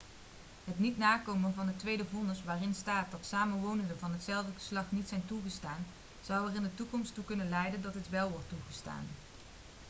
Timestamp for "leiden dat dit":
7.49-8.09